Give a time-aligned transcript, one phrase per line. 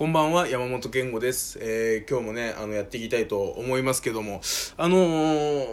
[0.00, 1.58] こんばんは、山本健吾です。
[1.60, 4.40] えー、今日もね、あの、やっていきたいと思いますけども、
[4.78, 5.66] あのー、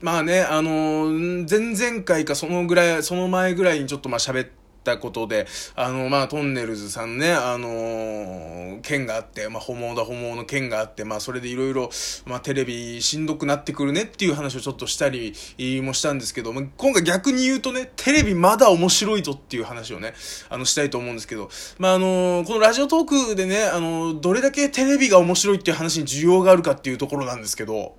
[0.00, 4.55] まあね、あのー、前々回かそのぐらい、その前ぐらいにちょっとまあ喋って、
[4.92, 11.90] ったことで、あの、まあ、トンネルズさんね、あのー、件があって、まあ、ホモだ、ホモの件があって、まあ、それでいろいろ、
[12.24, 15.34] まあ、テレビしんどくなってくるねっていう話をちょっとしたり
[15.82, 20.14] もしたんですけど、まあ、今回逆に言うとね、テレビまだ面白いぞっていう話をね、
[20.48, 27.96] あの、したいと思うんですけど、まあ、あのー、このラジオトークでね、あのー、どれだけテレビが面白いっていう話に需要があるかっていうところなんですけど、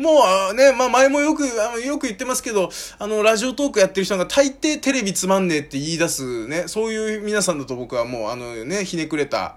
[0.00, 9.56] もうね、まあ前もよく、あの、よく言ってますけど、あの、ラジオトークやってる人が大抵テレビつまんねえって言い出すね、そういう皆さんだと僕はもう、あのね、ひねくれた、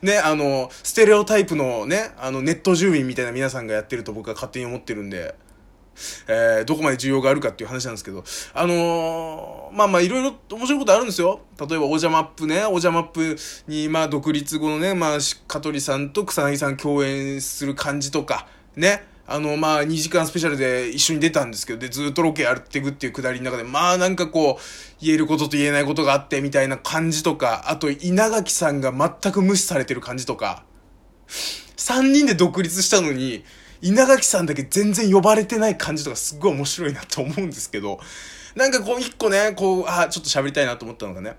[0.00, 5.34] ね、あの、ステレオタイプのね、あの、ネット住民みたいな皆さんがやってると僕は勝手に思ってるんで、
[6.26, 11.40] えー、どこまで需要があるかっていう話なんですけど、あのー、まあまあいろいろ面白いことあるんですよ。
[11.60, 13.36] 例えば、おじゃマップね、おじゃマップ
[13.68, 24.62] に、まあ独立後のね、まあ、香取さんと草薙さん共演する感じとか、ね、あの、まあ、2時間スペシャルで一緒に出たんですけど、で、ずっとロケやっていくっていうくだりの中で、まあ、なんかこう、
[25.00, 30.64] 言えることと言えないことがあって、みたいな感じとか、あと、稲垣さんが全く無視されてる感じとか、
[31.76, 33.44] 3人で独立したのに、
[33.80, 38.00] 稲垣さんだけ全然呼ばれてない感じとかすっごい面白いなと思うんですけど、
[38.54, 41.36] なんかこう、一個ね、こう、あ、ちょっと喋りたいなと思ったのがね、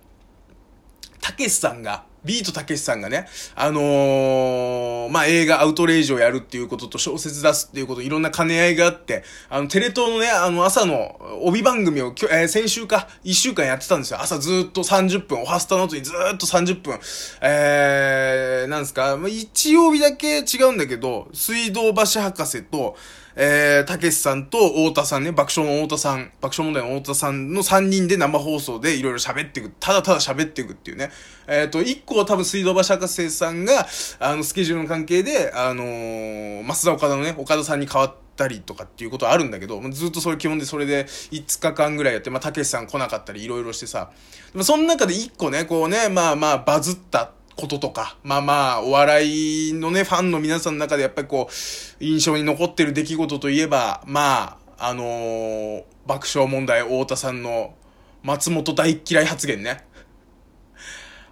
[1.22, 14.22] たけしさんが、ビートたけしさんがね、あのー、まあ、映画アウトレイジをやるっていうことと小説出すっていうこと、いろんな兼ね合いがあって、あの、テレ東のね、あの、朝の帯番組を、えー、先週か、1週間やってたんですよ。
[14.22, 17.00] 朝ずっと30分、おはスタの後にずっと30分。
[17.42, 22.96] えー、なんですか、まあ、一曜日だけ違うんだけど、水道橋博士と、
[23.38, 29.72] えー、たけしさんと太田さんね、爆笑の太田さん、爆笑問題の太田さんの3人で生放送でいろいろ喋っていく。
[29.80, 31.12] ただただ喋っていくっていうね。
[31.48, 33.88] えっ、ー、と、1個は多分水道橋博士さんが、
[34.19, 44.12] あの、スケジュールの関係で、あのー、増田岡田のね、岡田さんに代わったりとかっていうことはあるんだけど、ずっとそれ基本でそれで5日間ぐらいやって、まあ、たけしさん来なかったりいろいろしてさ、
[44.51, 57.75] でもその中で1個ね、こうね、まあまあバズったこととか、まあまあ、お笑いのね、ファンの皆さんの中でやっぱりこう、印象に残ってる出来事といえば、まあ、あのー、爆笑問題太田さんの
[58.23, 59.85] 松本大嫌い発言ね。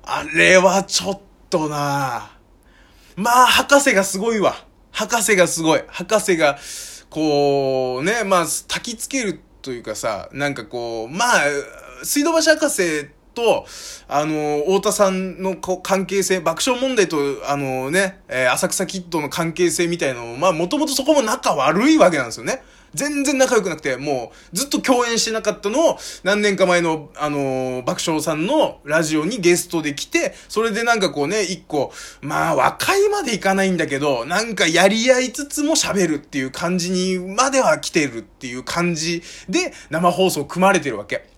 [0.05, 1.19] あれはちょっ
[1.49, 2.31] とな
[3.15, 4.53] まあ、博士がすごいわ。
[4.91, 5.83] 博士がすごい。
[5.87, 6.57] 博士が、
[7.09, 11.41] こう、ね、まあ、焚きつけるというかさ、なんかこう、まあ、
[12.03, 13.65] 水道橋博士と、
[14.09, 22.61] あの、太田さんの関係性、爆笑問題と、あのね、えー、浅草キッドの関係性みたいなのも、まあ、もともとそこも仲悪いわけなんですよね。
[22.93, 41.33] 全然仲良くなくて、もう、ずっと共演してなかったのを、何年か前の、あのー、爆笑さんのラジオにゲストで来て、それでなんかこうね、一個、まあ、和解までいかないんだけど、なんかやり合いつつも喋るっていう感じにまでは来てるっていう感じで、生放送組まれてるわけ。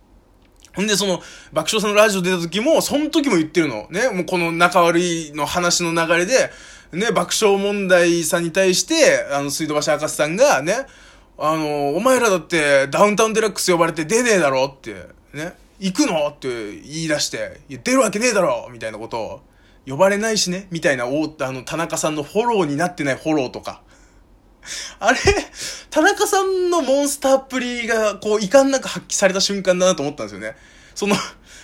[0.76, 1.22] ほんで、その、
[1.54, 3.88] 爆笑さんのラジオ出た時も、その時も言ってるの。
[3.90, 6.52] ね、もうこの仲悪いの話の流れで、
[6.92, 10.86] ね、爆笑問題さんに対して、あの、水道橋博士さんが、ね、
[11.38, 16.28] あの、お前らだってダウンタウンデラックス呼ばれて出ねえだろって、ね、行くの？
[16.29, 19.41] って言い出して、出るわけねえだろみたいなことを、
[19.88, 23.81] 呼ばれないしねみたいな、あの、田中さんのフォローになってないフォローとか。
[25.00, 25.19] あれ、
[25.91, 30.56] 田中さんのモンスターっぷりが、こう、遺憾なく発揮された瞬間だなと思ったんですよね。
[30.96, 31.16] その、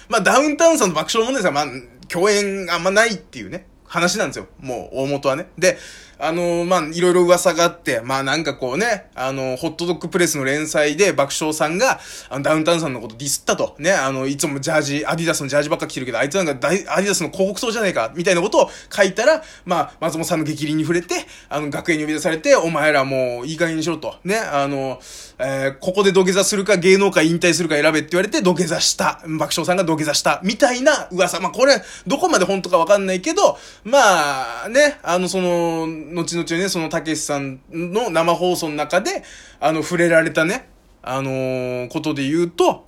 [0.08, 4.48] まあ、ダウンタウンさんの爆笑問題さんは、まあ、共演あんまないっていうね、話なんですよ。
[4.60, 5.50] もう、大元はね。
[5.58, 5.80] で、
[6.24, 12.00] あのー、まあ、いろいろ噂があって、まあ、なんかこうね、あのー、ホットドッグプレスの連載で爆笑さんが、
[12.30, 13.76] あの、ダウンタウンさんのことディスったと。
[13.80, 24.16] ね、あの、いつもジャージ、アディダスのジャージばっか着てるけど、あいつなんかアディダスの広告塔じゃねえか、みたいなことを書いたら、まあ、松本さんの激励に触れて、あの、学園に呼び出されて、お前らもういい加減にしろと。
[24.24, 25.00] ね、あの、
[25.40, 29.22] えー、ここで土下座するか芸能界引退するか選べって言われて土下座した。
[29.26, 30.40] 爆笑さんが土下座した。
[30.44, 31.40] みたいな噂。
[31.40, 39.24] まあ、これ、どこまで本当かわかんないけど、まあ、ね、あの、その、後々ね、その、たけしさんの生放送の中で、
[39.60, 40.70] あの、触れられたね、
[41.02, 42.86] あのー、ことで言うと、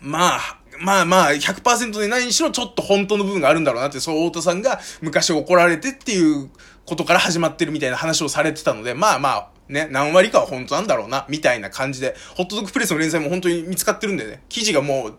[0.00, 6.50] まあ、まあまあ、100%でないにしろ、ちょっと本当の部分があるんだろうなって、そう、太田さんが昔怒られてっていう
[6.86, 15.14] ことから始まってるみたいな話をされてたので、まあまあ、ね、何割かは本当なんだろうな、みたいな感じで、ホットドッグプレスの連載も本当に見つかってるんでね、記事がもう、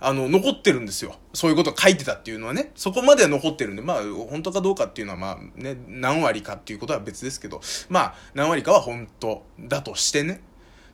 [0.00, 1.16] あの、残ってるんですよ。
[1.32, 10.40] そういうこと書いてたっていうのはね、そこまでは残ってるんで、まあ、本当かどうかっていうのは、まあね、何割かっていうことは別ですけど、まあ、何割かは本当だとしてね。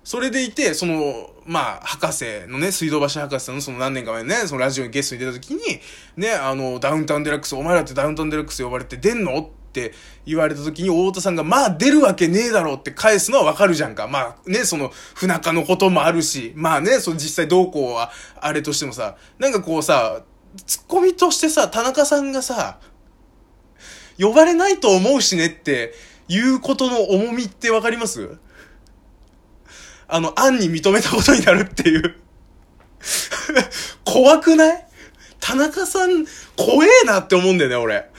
[0.04, 5.60] それでいて、その、まあ、博士のね、水道橋博士のその何年か前ね、そのラジオにゲストに出た時に、
[6.16, 9.94] ね、あの、ダウンタウンデラックス、お前らってダウンタウンデラックス呼ばれて出んのってって
[10.26, 14.06] 言われた時に、太田さんが、まあ出るわけねえだろうって返すのはわかるじゃんか。
[14.06, 20.22] まあね、その、不仲のこともあるし、まあね、その実際どうこうは、あれとしてもさ、なんかこうさ、
[20.66, 22.78] ツッコミとしてさ、田中さんがさ、
[24.18, 25.94] 呼ばれないと思うしねって
[26.28, 28.36] いうことの重みってわかります？
[30.06, 32.16] あの、案に認めたことになるっていう
[34.04, 34.86] 怖くない？
[35.40, 36.26] 田中さん、
[36.56, 38.11] 怖えなって思うんだよね、俺。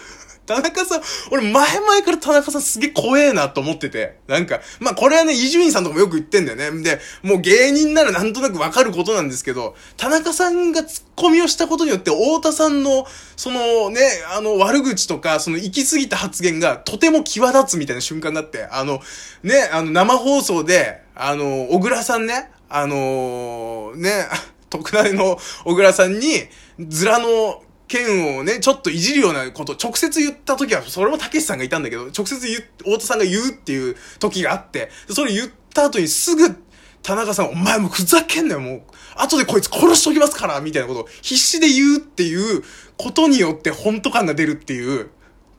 [0.46, 1.02] 田中さん、
[1.32, 4.20] 俺前々から田中さんすげえ怖えなと思ってて。
[4.28, 6.84] なんか、まあこれはね、伊集院さんとかもよく言ってんだよね。
[6.84, 13.08] で、もう芸人ならなんとなくわかることなんですけど、田中さんがツッコミをしたことによって、太田さんの、
[13.38, 14.02] そのね、
[14.36, 19.00] あの悪口とか、その行き過ぎた発言がとても際立つみたいな瞬間があって、あの、
[19.44, 24.28] ね、あの生放送で、あの、小倉さんね、あのー、ね、
[24.70, 26.44] 特大の小倉さんに、
[26.80, 36.56] ズラの剣をね、ちょっといじるようなことを、直接言った時は、それもたけしさんがいたんだけど、直接言う、太田さんが言うっていう時があって、それ言った後にすぐ、
[37.02, 38.82] 田中さん、お前もうふざけんなよ、もう。
[39.16, 42.64] 後でこいつ殺しときますから、みたいなことを必死で言うっていう
[42.98, 45.10] ことによって本当感が出るっていう、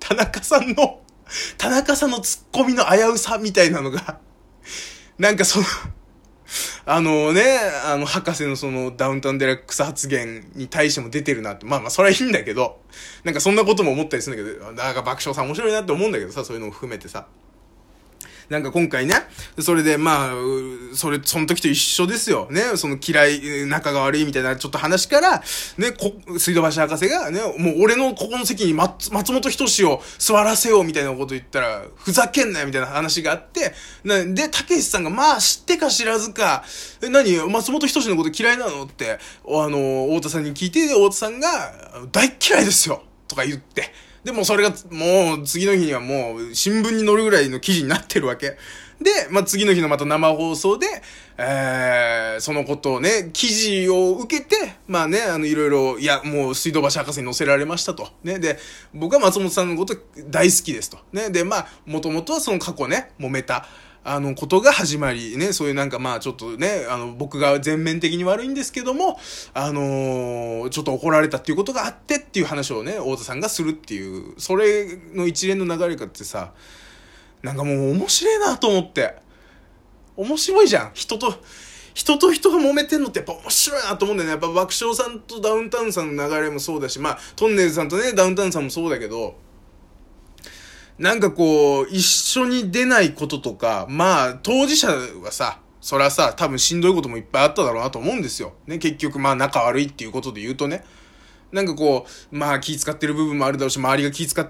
[0.01, 1.01] 田中さんの、
[1.59, 4.19] 田中さんのツッコミの危うさみたいなのが、
[5.19, 5.67] なんかその
[6.87, 7.43] あのね、
[7.87, 12.81] あの、博士のそのダウンタウンデラックス発言に対しても出てるなって、まあまあそれはいいんだけど、
[13.25, 17.27] なんかそんなことも思ったりするんだけど、なんか爆笑さん面白いなって思うんだけどさ、そういうのも含めてさ。
[18.49, 19.15] なんか今回ね、
[19.61, 20.33] それでまあ、
[20.95, 22.49] それ、その時と一緒ですよ。
[22.51, 25.43] ね、その嫌い、仲が悪いみたいなちょっと話から、
[25.79, 33.73] ね、こ、水道橋博士がね、もう俺のここの席に松松本人志を座らせようみたいなこと言ったら、ふざけんなよみたいな話があって、
[34.05, 36.65] なで、たけしさんがまあ知ってか知らずか、
[37.03, 37.37] え、何？
[37.51, 38.85] 松本人志のこと嫌いなの？
[38.85, 41.49] って、あの、太田さんに聞いて、太田さんが、
[42.13, 43.03] 大嫌いですよ。
[43.27, 43.93] とか言って、
[44.25, 48.57] で、もそれが、もう、次の日にはもう、新聞に載るぐらいの記事になってるわけ。
[49.01, 50.87] で、まあ、次の日のまた生放送で、
[51.37, 54.57] えー、そのことをね、記事を受けて、
[54.87, 58.09] まあね、あの、いろいろ、いや、もう、水道橋博士に載せられましたと。
[58.23, 58.59] ね、で、
[58.95, 59.95] 僕は松本さんのこと
[60.31, 60.99] 大好きですと。
[61.13, 63.69] ね、で、まあ、もともとはその過去ね、揉めた。
[64.05, 69.19] あの、ことが始まり、ね、そういうなんかまあちょっとね、あの、僕が全面的に悪いんですけども、
[69.55, 76.53] あのー、ちょっと怒られたっていうことがあってっていう話をね、太田さんがするっていう、それの一連の流れかってさ、
[77.43, 79.17] なんかもう面白いなと思って。
[80.17, 80.91] 面白いじゃん。
[80.95, 81.35] 人と、
[81.95, 84.31] 人と人が揉めてんのってやっぱ面白いなと思うんだよね。
[84.33, 89.37] やっぱ爆笑さんとダウンタウンさんの流れもそうだし、まあ、トンネルさんとね、ダウンタウンさんもそうだけど、
[90.99, 98.55] なんかこう、一緒に出ないこととか、まあ、当事者はさ、それはさ、多分しんどいこともいっぱいあっただろうなと思うんですよ。
[98.67, 100.85] ね、結局まあ仲悪いっていうことで言うとね。
[101.53, 104.49] なんかこう、まあ気使ってる部分もあるだろうし、周りが気使っ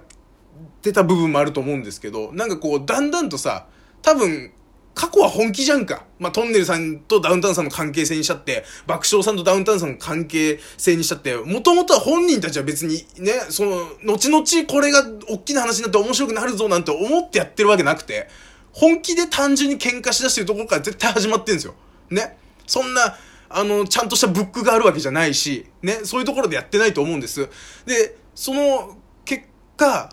[0.81, 3.67] てた部分もあると思うんですけど、なんかこう、だんだんとさ、
[4.03, 4.53] 多分、
[4.95, 6.05] 過去は本気じゃんか。
[6.19, 18.29] まあ、トンネルさんとダウンタウンさんの関係性にしちゃって、爆笑さんとダウンタウンさんの関係性にしちゃって、もともとは本人たちは別にね、その、後々これが大きな話になって面白くなるぞなんて思ってやってるわけなくて、
[18.73, 21.75] 本気で単純に喧嘩しだしてるところから絶対始まってんですよ。
[22.11, 22.37] ね。
[22.67, 23.17] そんな、
[23.49, 27.49] あの、ちゃんとしたブックがあるわけじゃないし、ね、そういうところでやってないと思うんです。
[27.87, 29.45] で、その結
[29.77, 30.11] 果、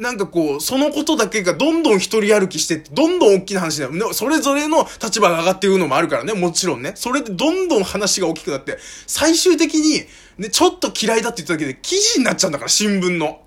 [0.00, 4.14] なんかこう、そのことだけがどんどん一人歩きして、どんどん大きな話になる。
[4.14, 6.92] それぞれの立場が上がっていくのもあるからね、もちろんね。
[6.94, 10.00] それでどんどん話が大きくなって、最終的に、
[10.38, 13.42] ね、ちょっと嫌いだって言っただけで記事になっちゃうんだから、新聞の。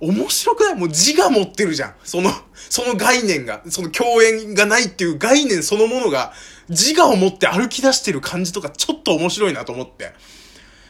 [0.00, 0.74] 面白くない？
[0.74, 1.94] もう自我持ってるじゃん。
[2.04, 2.30] その、
[2.68, 6.34] その概念が、その共演がないっていう概念そのものが、
[6.68, 10.12] 自我を持って歩き出してる感じとか、ちょっと面白いなと思って。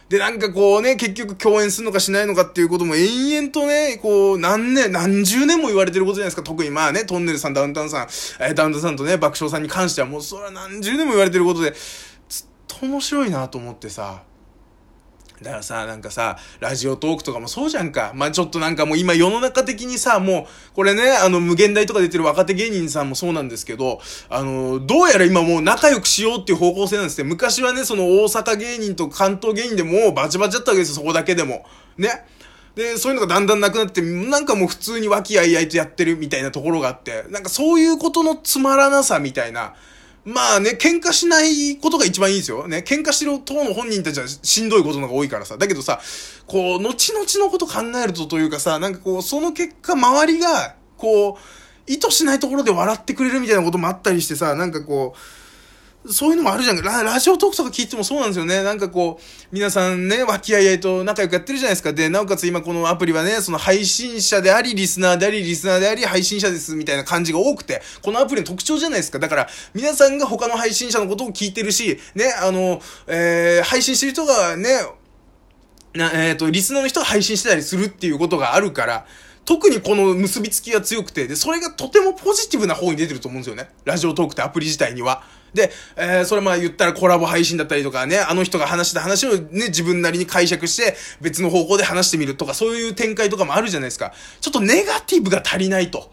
[0.08, 6.42] で、なんかこうね、結局共演するのかしないのかっていうことも延々とね、こう、何年、何十年も言われてることじゃないですか。
[6.42, 8.02] 特にまあね、トンネルさん、ダウンタウンさん、
[8.40, 11.73] えー、ダウンタウンさんとね、爆笑さんに関してはもうそれは何十年も言われてることで、
[12.28, 14.23] ずっと面白いなと思ってさ、
[15.42, 18.12] だからさ、なんかさ、ラジオトークとかもそうじゃんか。
[18.14, 24.00] まあ、ちょっとなんかもう今世の中的にさ、もう、これね、あの、無限大とか出てる若手芸人さんもそうなんですけど、
[24.30, 27.24] あの、どうやら今もう仲良くしようっていう方向性なんですね。
[27.24, 31.64] 昔はね、その大阪芸人と関東芸人でもバチバチだったわけですよ、そこだけでも。
[31.98, 32.24] ね。
[32.76, 39.74] で、そういうのがだんだんなくなって、なんかもう普通に和気あいあいとやってるみたいなところがあって、なんかそういうことのつまらなさみたいな、
[40.24, 42.66] まあね、喧嘩しないことが一番いいですよ。
[42.66, 45.58] ね、喧嘩してる党の本人たちはしんどいことの方が多いからさ。
[45.58, 46.00] だけどさ、
[46.46, 51.36] こう、後々のこと考えるとというかさ、なんかこう、その結果、周りが、こう、
[51.86, 55.18] 意図しないところで笑ってくれるみたいなこともあったりしてさ、なんかこう、
[56.06, 56.82] そういうのもあるじゃん。
[56.82, 58.62] ララジオトークとか聞いてもそうなんですよね。
[58.62, 61.94] なんかこう、皆さんね、和気あいあいと仲良くやってるじゃないですか。
[61.94, 69.18] で、なおかつ今このアプリはね、その配信者であり、リスナーであり、リスナーであり、配信者ですみたいな感じが多くて、このアプリの特徴じゃないですか。
[69.18, 74.68] だから、皆さんが他の配信者のことを聞いてるし、ね、あの、えー、配信してる人がね、
[75.94, 79.06] な、えっ、ー、と、リスナーの人が配信してたりするっていうことがあるから、
[79.44, 83.70] 特にこの結びつきが強くて、で、それがとてもポジティブな方に出てると思うんですよね。
[83.84, 85.23] ラジオトークってアプリ自体には。
[85.54, 94.12] で、えー、それまあ言ったらコラボ配信だったりとかね、あの人が話した話をね、自分なりに解釈して別の方向で話してみるとか、そういう展開とかもあるじゃないですか。
[94.40, 96.11] ちょっとネガティブが足りないと。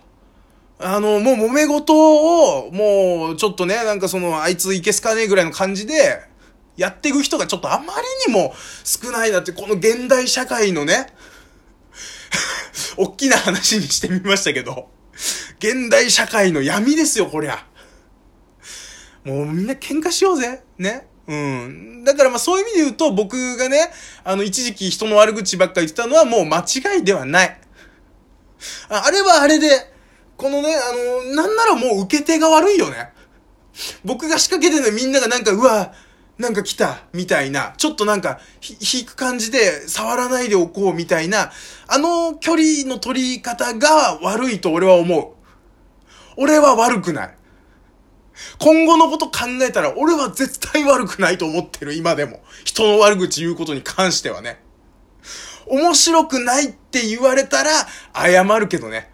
[0.80, 6.22] あの、もう揉め事を、もう、ちょっとね、なんかその、あいついけすかねえぐらいの感じで、
[6.76, 7.94] やっていく人がちょっとあま
[8.28, 11.08] りにも少ないなって、この現代社会のね、
[12.98, 14.90] 大きな話にしてみましたけど、
[15.60, 17.66] 現代社会の闇ですよ、こりゃ。
[19.24, 20.64] もうみんな喧嘩しようぜ。
[20.78, 21.08] ね。
[21.28, 22.04] うん。
[22.04, 23.90] だからまあそういう意味で言うと僕がね、
[24.24, 27.62] あの一時期人の悪口ばっか言ってたのはもう間違いではない。
[28.90, 29.70] ああれはあれで、
[30.38, 33.12] このね、あの、なんならもう受け手が悪いよね。
[34.04, 35.94] 僕が仕掛けてるのみんながなんか、うわ、
[36.38, 41.52] なんか来た、みたいな、ちょっとなんか、引く感じで触らないでおこう、みたいな、
[41.88, 45.34] あの距離の取り方が悪いと俺は思う。
[46.38, 47.36] 俺は悪くない。
[48.60, 52.42] 今後のこと考えたら俺は絶対悪くないと思ってる、今でも。
[52.64, 54.62] 人の悪口言うことに関してはね。
[55.68, 57.72] 面白くないって言われたら
[58.14, 59.10] 謝るけどね。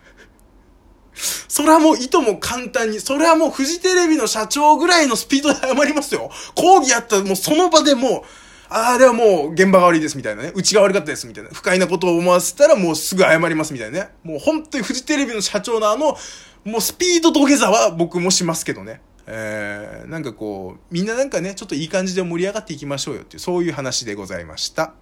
[1.48, 6.29] それはもう意図も簡単に、それはもうフジテレビの社長ぐらいのスピードで謝りますよ。
[6.55, 8.22] 講義やったらもうその場でもう、
[8.69, 10.51] ああ、ではもう現場が悪いですみたいなね。
[10.53, 11.50] うちが悪かったですみたいな。
[11.51, 14.10] 不快なことを思わせたらもうすぐ謝りますみたいなね。
[14.24, 16.17] もう本当にフジテレビの社長のあの、
[16.65, 19.01] もうスピード土下座は僕もしますけどね。
[19.27, 24.93] えー、なんかこう、みんななんかね、ちょっといい感じで盛り上がっていきましょうよっていう、そういう話でございました。